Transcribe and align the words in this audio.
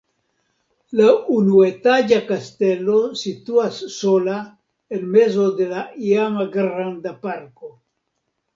La 0.99 1.09
unuetaĝa 1.35 2.19
kastelo 2.31 2.97
situas 3.25 3.79
sola 3.99 4.39
en 4.99 5.07
mezo 5.19 5.47
de 5.63 5.71
la 5.77 5.85
iama 6.09 6.51
granda 6.59 7.17
parko. 7.29 7.75